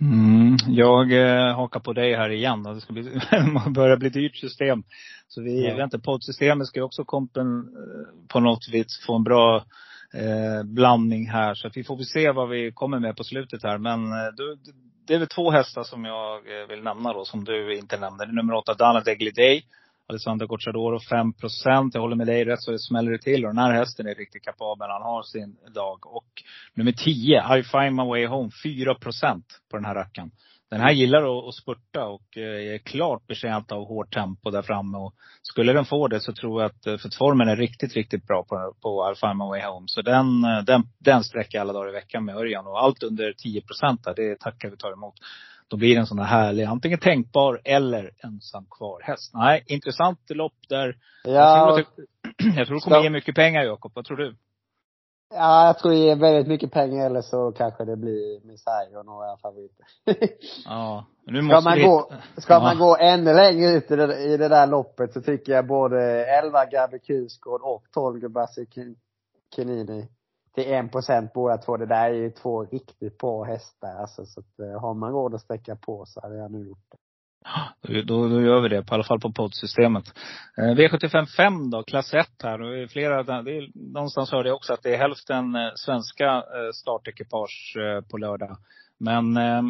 [0.00, 2.62] Mm, jag eh, hakar på dig här igen.
[2.62, 3.20] Det ska bli,
[3.74, 4.82] börja bli dyrt system.
[5.28, 5.76] Så vi ja.
[5.76, 5.98] väntar.
[5.98, 9.56] Poddsystemet ska ju också kompen, eh, på något vis få en bra
[10.14, 11.54] eh, blandning här.
[11.54, 13.78] Så att vi får väl se vad vi kommer med på slutet här.
[13.78, 14.58] Men eh, du,
[15.06, 18.26] det är väl två hästar som jag eh, vill nämna då, som du inte nämnde.
[18.26, 19.64] Nummer åtta, Dana Degli Day.
[20.08, 21.94] Alessandro Gocciadoro 5 procent.
[21.94, 23.44] Jag håller med dig rätt så det smäller det till.
[23.44, 24.90] Och den här hästen är riktigt kapabel.
[24.90, 26.06] Han har sin dag.
[26.06, 26.42] Och
[26.74, 28.50] nummer 10, I find my way home.
[28.64, 30.30] 4 procent på den här rackaren.
[30.70, 34.98] Den här gillar att spurta och eh, är klart betjänt av hårt tempo där framme.
[34.98, 38.26] Och skulle den få det så tror jag att, eh, för formen är riktigt, riktigt
[38.26, 39.86] bra på, på I find my way home.
[39.88, 42.66] Så den, eh, den, den sträcker alla dagar i veckan med Örjan.
[42.66, 45.14] Och allt under 10 procent där, det tackar vi tar emot
[45.68, 49.30] då blir det en sån här härlig, antingen tänkbar eller ensam kvar häst.
[49.34, 50.96] Nej, intressant lopp där.
[51.24, 51.30] Ja.
[51.30, 53.92] Jag tror, att, jag tror det kommer ge mycket pengar Jakob.
[53.94, 54.36] Vad tror du?
[55.30, 59.06] Ja, jag tror det ger väldigt mycket pengar eller så kanske det blir misär och
[59.06, 59.86] några favoriter.
[60.64, 61.84] ja, nu måste ska man vi...
[61.84, 62.60] gå, ska ja.
[62.60, 66.26] man gå ännu längre ut i det, i det där loppet så tycker jag både
[66.26, 68.66] 11 Gabby Kusgård och 12 Gubassi
[69.54, 70.08] Kinini
[70.54, 71.76] till en procent båda två.
[71.76, 74.26] Det där är ju två riktigt bra hästar alltså.
[74.26, 76.98] Så att, eh, har man råd att sträcka på så hade jag nu gjort det.
[78.04, 80.04] Då, då gör vi det, på alla fall på poddsystemet.
[80.58, 82.62] Eh, V75 5 då, klass 1 här.
[82.62, 86.26] Och är flera, det är, någonstans hörde jag också att det är hälften eh, svenska
[86.26, 88.56] eh, startekipage eh, på lördag.
[88.98, 89.62] Men eh,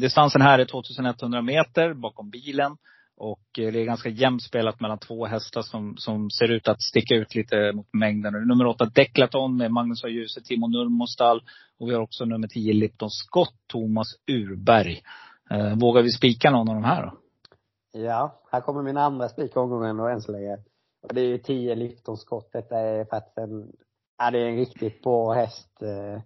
[0.00, 2.76] distansen här är 2100 meter bakom bilen.
[3.16, 7.14] Och det är ganska jämnt spelat mellan två hästar som, som ser ut att sticka
[7.14, 8.32] ut lite mot mängden.
[8.48, 10.08] Nummer åtta Declaton med Magnus A.
[10.08, 11.42] Djuse, Timo Nurmostal.
[11.78, 15.00] Och vi har också nummer tio Lipton Scott, Thomas Urberg.
[15.50, 17.12] Eh, vågar vi spika någon av de här då?
[18.00, 20.58] Ja, här kommer min andra spik omgången och än så länge.
[21.02, 22.52] Och det är ju 10 Lipton-skott.
[22.52, 23.72] Detta är faktiskt en,
[24.18, 25.82] ja det är en riktigt bra häst.
[25.82, 26.22] Eh,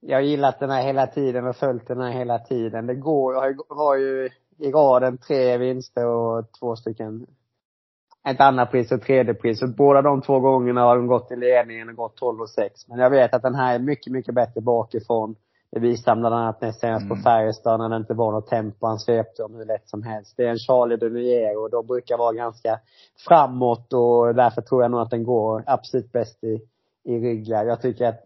[0.00, 2.86] jag har gillat den här hela tiden och följt den här hela tiden.
[2.86, 7.26] Det går, jag har ju i raden tre vinster och två stycken
[8.28, 9.58] ett annat pris och tredje pris.
[9.58, 12.88] Så båda de två gångerna har de gått i ledningen och gått 12 och 6.
[12.88, 15.36] Men jag vet att den här är mycket, mycket bättre bakifrån.
[15.74, 17.16] Det visade bland annat näst senast mm.
[17.16, 18.86] på Färjestad när det inte var något tempo.
[18.86, 20.34] Han svepte om hur lätt som helst.
[20.36, 22.80] Det är en Charlie de och de brukar vara ganska
[23.28, 26.60] framåt och därför tror jag nog att den går absolut bäst i,
[27.04, 27.64] i ryggar.
[27.64, 28.20] Jag tycker att,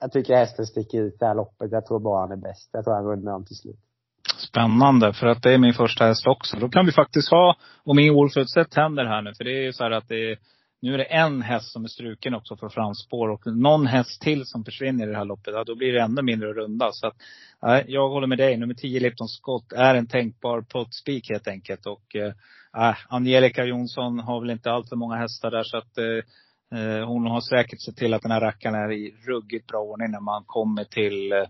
[0.00, 1.72] jag tycker hästen sticker ut det här loppet.
[1.72, 2.70] Jag tror bara han är bäst.
[2.72, 3.80] Jag tror han rundar om till slut.
[4.36, 6.56] Spännande, för att det är min första häst också.
[6.56, 9.72] Då kan vi faktiskt ha, om inget oförutsett händer här nu, för det är ju
[9.72, 10.38] så här att det är,
[10.82, 14.46] nu är det en häst som är struken också för framspår och någon häst till
[14.46, 16.92] som försvinner i det här loppet, ja, då blir det ännu mindre att runda.
[16.92, 17.16] Så att,
[17.60, 18.56] ja, jag håller med dig.
[18.56, 21.86] Nummer 10 Lipton Scott är en tänkbar pottspik helt enkelt.
[21.86, 22.32] Och eh,
[23.08, 27.26] Angelica Jonsson har väl inte allt för många hästar där så att eh, eh, hon
[27.26, 30.44] har säkert sett till att den här rackaren är i ruggigt bra ordning när man
[30.46, 31.44] kommer till eh,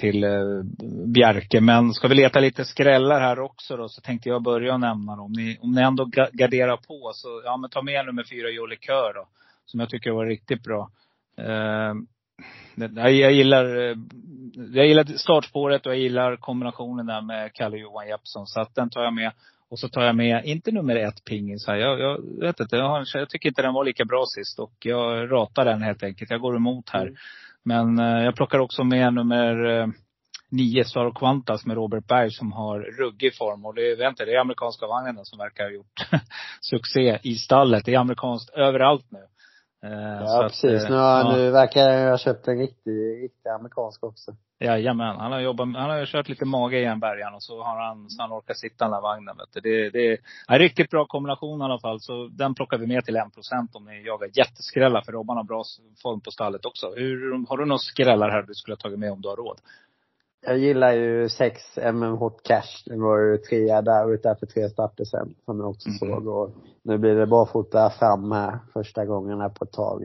[0.00, 0.62] till eh,
[1.06, 1.60] Bjerke.
[1.60, 5.32] Men ska vi leta lite skrällar här också då, så tänkte jag börja nämna dem.
[5.32, 9.14] Ni, om ni ändå garderar på så, ja men ta med nummer fyra Jolie Kör
[9.14, 9.28] då.
[9.66, 10.90] Som jag tycker var riktigt bra.
[11.38, 11.94] Eh,
[12.94, 13.96] jag gillar, eh,
[14.74, 18.46] jag gillar startspåret och jag gillar kombinationen där med Kalle Johan Jeppsson.
[18.46, 19.32] Så att den tar jag med.
[19.68, 21.76] Och så tar jag med, inte nummer ett pingis här.
[21.76, 24.58] Jag, jag vet inte, jag, har, jag tycker inte den var lika bra sist.
[24.58, 26.30] Och jag ratar den helt enkelt.
[26.30, 27.02] Jag går emot här.
[27.02, 27.16] Mm.
[27.66, 29.86] Men eh, jag plockar också med nummer eh,
[30.50, 33.64] nio, Star Quantas med Robert Berg som har ruggig form.
[33.64, 36.08] Och det är, det är amerikanska vagnen som verkar ha gjort
[36.60, 37.84] succé i stallet.
[37.84, 39.26] Det är amerikanskt överallt nu.
[39.86, 40.84] Eh, ja, precis.
[40.84, 41.32] Att, nu, ja.
[41.36, 44.32] nu verkar jag ha köpt en riktig, riktig amerikansk också.
[44.58, 45.16] Jajamän.
[45.16, 48.22] Han har jobbat, han har kört lite mage igen Bergan och så har han, så
[48.22, 49.60] han orkar sitta i den där vagnen vet du.
[49.60, 50.18] Det, det är
[50.48, 52.00] en riktigt bra kombination i alla fall.
[52.00, 55.00] Så den plockar vi med till en procent om ni jagar jätteskrällar.
[55.00, 55.64] För Robban har bra
[56.02, 56.86] form på stallet också.
[56.96, 59.60] Hur, har du några skrällar här du skulle ha tagit med om du har råd?
[60.46, 62.82] Jag gillar ju 6 MM Hot Cash.
[62.86, 65.34] Det var ju trea där ute för tre starter sen.
[65.44, 65.98] Som jag också mm.
[65.98, 66.26] såg.
[66.26, 66.50] Och
[66.82, 70.02] nu blir det barfota fram här första gången här på ett tag.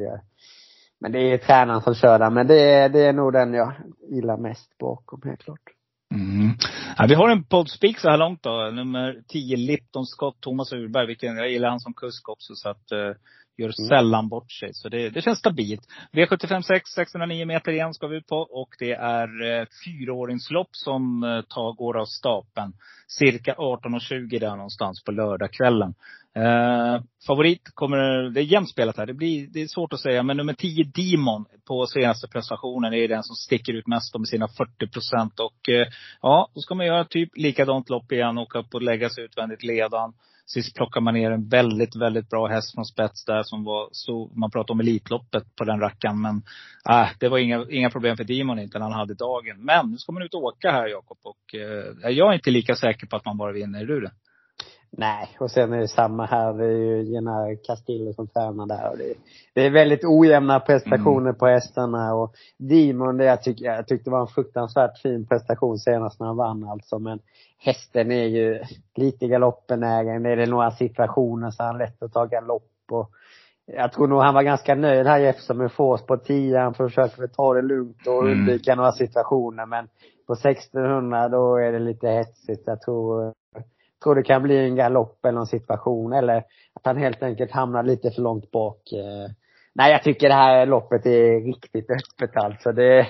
[0.99, 2.29] Men det är tränaren som kör där.
[2.29, 3.73] Men det är, det är nog den jag
[4.09, 5.69] gillar mest bakom helt klart.
[6.13, 6.51] Mm.
[6.97, 8.69] Ja, vi har en poddspik så här långt då.
[8.73, 11.07] Nummer 10, Lipton Scott, Thomas Urberg.
[11.07, 12.55] Vilken, jag gillar han som kusk också.
[12.55, 13.15] Så att, uh,
[13.61, 13.89] gör mm.
[13.89, 14.73] sällan bort sig.
[14.73, 15.81] Så det, det känns stabilt.
[16.11, 18.37] V75 6, 609 meter igen ska vi ut på.
[18.37, 22.73] Och det är eh, fyraåringslopp som eh, tar, går av stapeln.
[23.07, 25.93] Cirka 18.20 där någonstans på lördagskvällen.
[26.35, 29.05] Eh, favorit kommer, det är jämnt spelat här.
[29.05, 30.23] Det, blir, det är svårt att säga.
[30.23, 34.47] Men nummer 10 Demon på senaste prestationen är den som sticker ut mest med sina
[34.47, 35.39] 40 procent.
[35.39, 35.87] Och eh,
[36.21, 38.37] ja, då ska man göra typ likadant lopp igen.
[38.37, 40.13] Åka upp och lägga sig utvändigt ledan.
[40.45, 44.31] Sist plockade man ner en väldigt, väldigt bra häst från spets där som var så,
[44.35, 46.21] man pratade om Elitloppet på den rackaren.
[46.21, 46.43] Men
[46.89, 49.65] äh, det var inga, inga problem för Dimon inte när han hade dagen.
[49.65, 52.75] Men nu ska man ut och åka här Jakob och eh, jag är inte lika
[52.75, 53.81] säker på att man bara vinner.
[53.81, 54.11] Är du det?
[54.97, 56.53] Nej, och sen är det samma här.
[56.53, 58.89] Det är ju Gina Castillo som tränar där.
[58.91, 59.15] Och det, är,
[59.53, 61.35] det är väldigt ojämna prestationer mm.
[61.35, 62.13] på hästarna.
[62.13, 66.37] Och Dimon, det jag, tyck, jag tyckte var en fruktansvärt fin prestation senast när han
[66.37, 66.99] vann alltså.
[66.99, 67.19] Men
[67.57, 68.63] hästen är ju
[68.95, 70.25] lite galoppbenägen.
[70.25, 72.71] Är det några situationer så är han lätt att ta galopp.
[72.91, 73.11] Och
[73.65, 76.59] jag tror nog han var ganska nöjd här Jefferson med Fors på 10.
[76.59, 78.31] Han försöker ta det lugnt och mm.
[78.31, 78.77] undvika mm.
[78.77, 79.65] några situationer.
[79.65, 79.87] Men
[80.27, 82.63] på 1600 då är det lite hetsigt.
[82.65, 83.33] Jag tror
[84.03, 86.37] tror det kan bli en galopp eller någon situation eller
[86.73, 88.91] att han helt enkelt hamnar lite för långt bak.
[88.93, 89.31] Eh.
[89.73, 92.71] Nej, jag tycker det här loppet är riktigt öppet alltså.
[92.71, 93.07] Det,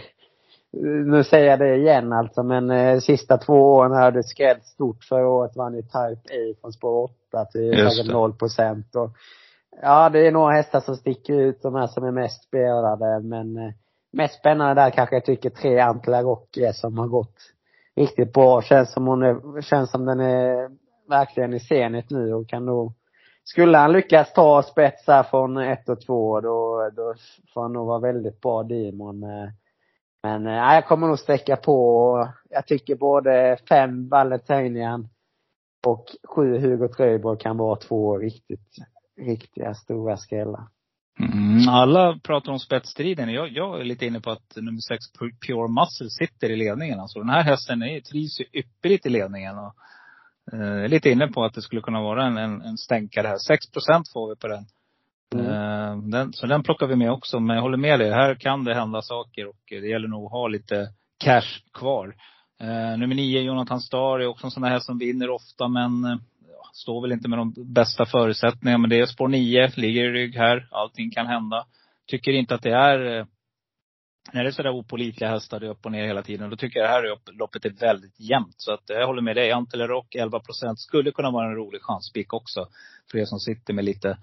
[1.06, 5.04] nu säger jag det igen alltså, men eh, sista två åren har det skrätt stort.
[5.04, 8.96] Förra året vann ju Type A från spår 8 till 0 procent.
[8.96, 9.10] Och,
[9.82, 13.20] ja, det är några hästar som sticker ut, de här som är mest spelade.
[13.20, 13.74] Men eh,
[14.14, 17.36] mest spännande där kanske jag tycker tre Antler Rock är som har gått
[17.96, 18.62] riktigt bra.
[18.62, 20.70] Känns som hon är, känns som den är
[21.12, 22.94] verkligen i Zenit nu och kan nog
[23.44, 27.14] skulle han lyckas ta spets här från ett och två då, då
[27.54, 29.24] får han nog vara väldigt bra Dimon.
[29.24, 29.50] Eh.
[30.24, 32.34] Men nej, jag kommer nog sträcka på.
[32.50, 35.10] Jag tycker både fem Valentinian
[35.88, 38.76] och sju Hugo Tröjborg kan vara två riktigt,
[39.22, 40.68] riktiga stora skrällar.
[41.20, 43.34] Mm, alla pratar om spetsstriden.
[43.34, 45.00] Jag, jag är lite inne på att nummer sex
[45.48, 47.00] Pure Muscle sitter i ledningen.
[47.00, 49.58] Alltså den här hästen är, trivs ju ypperligt i ledningen.
[49.58, 49.74] Och
[50.54, 53.36] eh, lite inne på att det skulle kunna vara en, en, en stänkare här.
[53.36, 54.66] 6% får vi på den.
[55.36, 55.46] Mm.
[55.46, 56.34] Eh, den.
[56.34, 57.40] Så den plockar vi med också.
[57.40, 58.12] Men jag håller med dig.
[58.12, 60.90] Här kan det hända saker och det gäller nog att ha lite
[61.24, 62.16] cash kvar.
[62.62, 66.18] Eh, nummer nio, Jonathan Starr, är också en sån här som vinner ofta men eh,
[66.74, 68.78] står väl inte med de bästa förutsättningarna.
[68.78, 70.68] Men det är spår nio, ligger i rygg här.
[70.72, 71.66] Allting kan hända.
[72.08, 73.28] Tycker inte att det är
[74.34, 76.50] när det är sådär opolitliga hästar, det är upp och ner hela tiden.
[76.50, 78.56] Då tycker jag det här loppet är väldigt jämnt.
[78.58, 79.52] Så att jag håller med dig.
[79.52, 82.68] Antele Rock 11 procent skulle kunna vara en rolig chanspik också.
[83.12, 84.18] För er som sitter med lite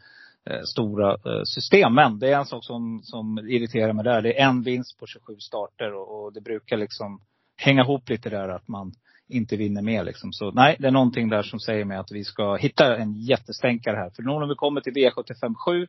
[0.50, 1.94] eh, stora eh, system.
[1.94, 4.22] Men det är en sak som, som irriterar mig där.
[4.22, 7.20] Det är en vinst på 27 starter och, och det brukar liksom
[7.56, 8.92] hänga ihop lite där att man
[9.28, 10.32] inte vinner mer liksom.
[10.32, 13.96] Så nej, det är någonting där som säger mig att vi ska hitta en jättestänkare
[13.96, 14.10] här.
[14.10, 15.86] För nu när vi kommer till V757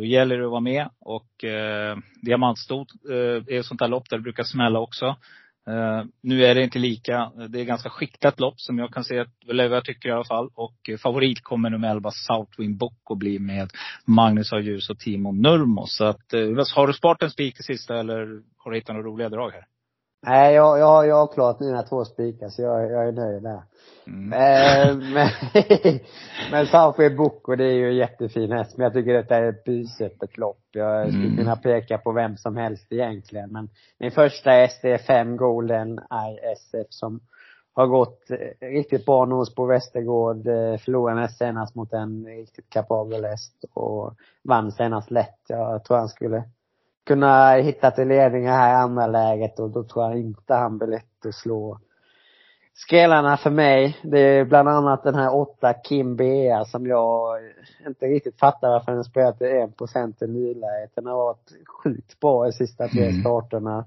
[0.00, 0.88] då gäller det att vara med.
[1.00, 5.06] Och eh, diamantstot eh, är ett sånt där lopp där det brukar smälla också.
[5.68, 7.32] Eh, nu är det inte lika.
[7.48, 10.24] Det är ganska skiktat lopp som jag kan se, eller vad jag tycker i alla
[10.24, 10.50] fall.
[10.54, 13.70] Och eh, favorit kommer nummer 11 Southwind Book att bli med
[14.04, 15.96] Magnus av Ljus och Timo Nurmos.
[15.96, 16.40] Så att, eh,
[16.74, 19.64] har du sparat en spik till sista eller har du hittat några roliga drag här?
[20.22, 23.62] Nej, jag, jag, jag har klart mina två spikar så jag, jag är nöjd där.
[24.06, 24.32] Mm.
[24.32, 25.28] Eh, men,
[26.50, 28.76] men Southway Boko det är ju en jättefin häst.
[28.76, 30.62] Men jag tycker detta är ett busöppet lopp.
[30.72, 31.36] Jag skulle mm.
[31.36, 33.52] kunna peka på vem som helst egentligen.
[33.52, 37.20] Men min första häst är fem Golden ISF som
[37.72, 38.26] har gått
[38.60, 40.46] riktigt bra nos på Västergård.
[40.46, 45.40] Eh, förlorade näst senast mot en riktigt kapabel häst och vann senast lätt.
[45.48, 46.44] Jag tror han skulle
[47.10, 50.88] kunna hitta till ledningen här i andra läget och då tror jag inte han blir
[50.88, 51.78] lätt att slå.
[52.74, 57.38] Skrällarna för mig, det är bland annat den här åtta Kim Bea som jag
[57.86, 60.90] inte riktigt fattar varför den spelat till en procent i nuläget.
[60.94, 63.20] Den har varit sjukt bra i sista tre mm.
[63.20, 63.84] starterna.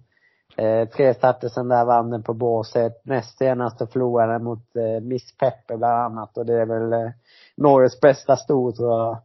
[0.57, 3.05] Eh, tre starter sen där vann den på båset.
[3.05, 7.11] Näst senast så förlorade mot eh, Miss Pepper bland annat och det är väl eh,
[7.55, 9.17] Norges bästa stor tror jag.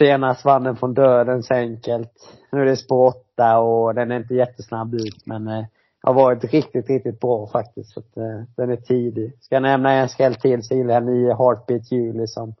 [0.00, 2.12] Senast vann den från dödens enkelt.
[2.52, 5.64] Nu är det spår 8 och den är inte jättesnabb ut men eh,
[6.02, 7.90] har varit riktigt, riktigt bra faktiskt.
[7.90, 9.32] Så att, eh, den är tidig.
[9.40, 12.54] Ska jag nämna en skräll till så gillar jag 9 Heartbeat Julie som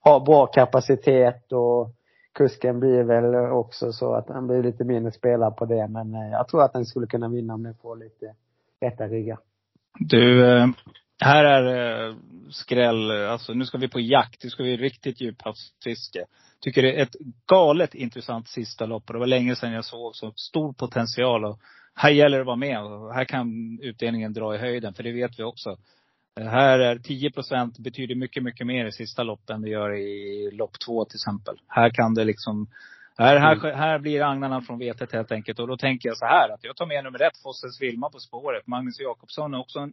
[0.00, 1.90] har bra kapacitet och
[2.34, 5.88] kusken blir väl också så att han blir lite mindre spelare på det.
[5.88, 8.34] Men eh, jag tror att den skulle kunna vinna om den får lite
[8.80, 9.38] rätta ryggar.
[9.98, 10.66] Du, eh,
[11.20, 12.16] här är eh,
[12.50, 14.44] skräll, alltså nu ska vi på jakt.
[14.44, 16.24] Nu ska vi riktigt djuphavsfiske
[16.60, 19.04] tycker det är ett galet intressant sista lopp.
[19.06, 21.44] Och det var länge sedan jag såg så stor potential.
[21.44, 21.60] Och
[21.94, 22.82] här gäller det att vara med.
[22.82, 25.76] Och här kan utdelningen dra i höjden, för det vet vi också.
[26.40, 29.96] Eh, här är 10 procent betyder mycket, mycket mer i sista loppet än det gör
[29.96, 31.56] i lopp två till exempel.
[31.68, 32.68] Här kan det liksom
[33.18, 33.78] här, här, mm.
[33.78, 35.58] här blir agnarna från vetet helt enkelt.
[35.58, 38.18] Och då tänker jag så här att jag tar med nummer ett, Fossens Vilma på
[38.18, 38.66] spåret.
[38.66, 39.92] Magnus Jakobsson är också en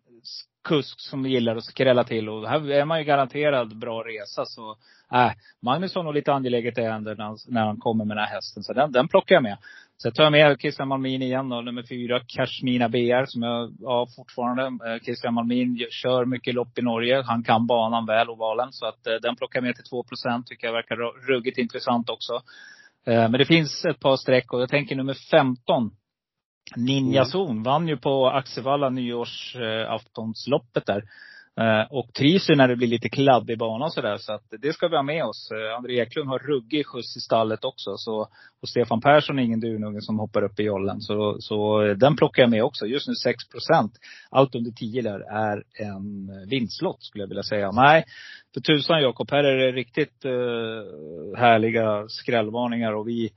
[0.63, 2.29] kusk som gillar att skrälla till.
[2.29, 4.45] Och här är man ju garanterad bra resa.
[4.45, 4.77] Så
[5.13, 8.35] äh, Magnus har nog lite angeläget ärende när, han, när han kommer med den här
[8.35, 8.63] hästen.
[8.63, 9.57] Så den, den plockar jag med.
[10.01, 14.07] Sen tar jag med Christian Malmin igen då, nummer fyra, Kashmina BR, som jag ja,
[14.15, 14.63] fortfarande.
[14.63, 17.21] Eh, Christian Malmin kör mycket lopp i Norge.
[17.21, 18.71] Han kan banan väl, ovalen.
[18.71, 20.47] Så att eh, den plockar jag med till 2 procent.
[20.47, 22.41] Tycker jag verkar ruggigt intressant också.
[23.05, 25.91] Eh, men det finns ett par streck och jag tänker nummer 15.
[26.75, 27.63] Ninjazon mm.
[27.63, 31.03] vann ju på Axevalla nyårsaftonsloppet där.
[31.59, 34.17] Eh, och trivs ju när det blir lite kladdig bana och sådär.
[34.17, 35.51] Så att det ska vi ha med oss.
[35.51, 37.97] Eh, André Eklund har ruggig skjuts i stallet också.
[37.97, 38.19] Så,
[38.61, 41.01] och Stefan Persson är ingen dununge som hoppar upp i jollen.
[41.01, 42.85] Så, så eh, den plockar jag med också.
[42.85, 43.91] Just nu 6 procent.
[44.29, 47.71] Allt under 10 där är en vinstlott skulle jag vilja säga.
[47.71, 48.03] Nej,
[48.53, 49.31] för tusan Jakob.
[49.31, 52.93] Här är det riktigt uh, härliga skrällvarningar.
[52.93, 53.29] Och vi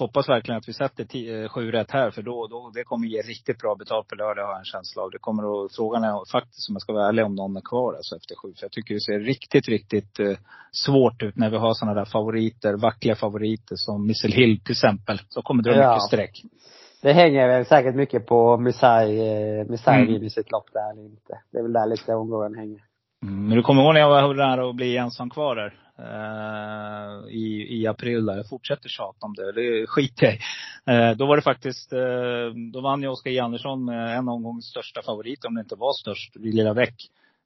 [0.00, 1.04] hoppas verkligen att vi sätter
[1.42, 2.10] eh, sju rätt här.
[2.10, 5.02] För då, då, det kommer ge riktigt bra betalt på lördag har jag en känsla
[5.02, 5.10] av.
[5.10, 7.94] Det kommer att, frågan är faktiskt om jag ska vara ärlig om någon är kvar
[7.94, 8.48] alltså efter sju.
[8.56, 10.36] För jag tycker det ser riktigt, riktigt eh,
[10.72, 15.20] svårt ut när vi har sådana där favoriter, vackliga favoriter som Missile Hill till exempel.
[15.28, 15.90] Så kommer det ja.
[15.90, 16.42] mycket streck.
[17.02, 20.12] Det hänger väl säkert mycket på Misai, eh, Misai mm.
[20.12, 21.40] vinner sitt lopp där eller inte.
[21.52, 22.80] Det är väl där lite omgången hänger.
[23.22, 25.74] Mm, men du kommer ihåg när jag var nära att bli ensam kvar där?
[26.00, 28.36] Uh, i, i april där.
[28.36, 29.52] Jag fortsätter tjata om det.
[29.52, 30.38] Det skiter jag i.
[31.10, 34.64] Uh, då var det faktiskt, uh, då vann ju Oskar J Andersson med en omgångs
[34.64, 36.94] största favorit, om det inte var störst, vid Lilla Väck.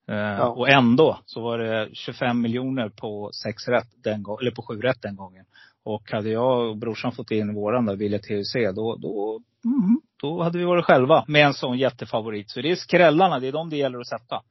[0.06, 0.48] Ja.
[0.48, 4.80] Och ändå så var det 25 miljoner på sex rätt den gången, eller på sju
[4.80, 5.44] rätt den gången.
[5.84, 10.42] Och hade jag och brorsan fått in våran där, Wille TUC, då, då, mm, då
[10.42, 12.50] hade vi varit själva med en sån jättefavorit.
[12.50, 14.42] Så det är skrällarna, det är de det gäller att sätta.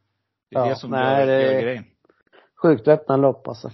[0.50, 1.84] Det är ja, det som nej, gör, det grejen.
[2.62, 3.72] Sjukt öppna lopp alltså.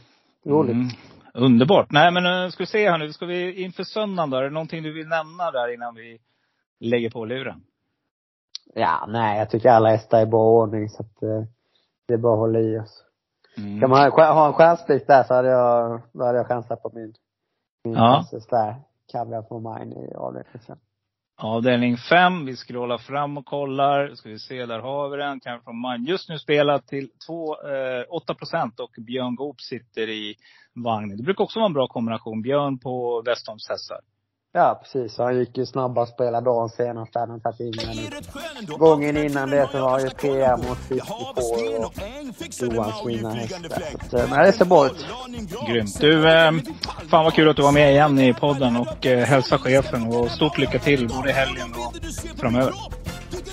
[0.50, 0.76] Roligt.
[0.76, 0.88] Mm.
[1.34, 1.92] Underbart.
[1.92, 4.50] Nej men uh, ska vi se här nu, ska vi inför söndagen då, är det
[4.50, 6.20] någonting du vill nämna där innan vi
[6.80, 7.62] lägger på luren?
[8.74, 11.44] Ja, nej jag tycker alla hästar är i bra ordning så att uh,
[12.08, 13.04] det är bara att hålla i oss.
[13.58, 13.80] Mm.
[13.80, 17.14] Kan man ha en stjärnspik där så hade jag, då hade jag chansat på min,
[17.84, 18.26] min ja.
[18.50, 18.76] där.
[19.12, 20.78] Caviar på mine i sen.
[21.42, 24.16] Avdelning 5, vi scrollar fram och kollar.
[24.16, 25.40] Ska vi se, där har vi den.
[25.40, 30.10] Kan från man Just nu spelat till 2, eh, 8 procent och Björn Goop sitter
[30.10, 30.36] i
[30.76, 31.18] vagnen.
[31.18, 32.42] Det brukar också vara en bra kombination.
[32.42, 34.00] Björn på Westholms hästar.
[34.54, 35.18] Ja, precis.
[35.18, 37.16] Han gick ju snabbast på hela dagen senast.
[37.16, 37.74] Hade han tagit in
[38.78, 41.06] Gången innan det så var han ju trea mot 54
[41.86, 44.28] och Johans vinnarhästar.
[44.30, 45.06] Men det ser bra ut.
[45.68, 46.00] Grymt.
[46.00, 46.52] Du, eh,
[47.10, 50.32] fan vad kul att du var med igen i podden och eh, hälsa chefen och
[50.32, 52.74] stort lycka till både i helgen och framöver.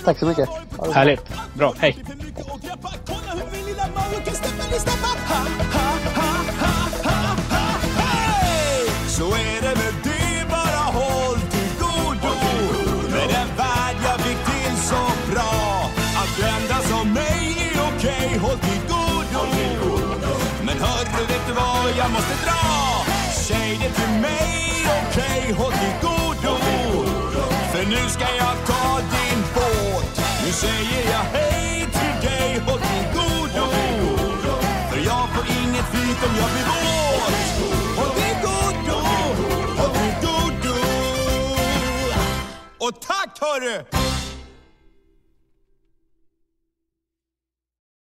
[0.05, 0.49] Tack så mycket.
[0.93, 1.21] Härligt.
[1.53, 1.73] Bra.
[1.77, 1.97] Hej.
[9.07, 10.06] Så är det med
[10.97, 12.33] håll till godo
[13.13, 15.55] med den värld jag fick till så bra.
[16.21, 19.41] Att enda som mig är okej, håll till godo.
[20.65, 22.61] Men hörru, vet du vad, jag måste dra.
[23.47, 24.53] Säg det till mig,
[24.99, 26.53] okej, håll till godo.
[27.71, 30.21] För nu ska jag ta din båt.
[30.45, 33.65] Nu säger jag hej till dig, håll till godo.
[34.89, 36.86] För jag får inget fint om jag blir våt.
[42.87, 44.16] Och tack hörru!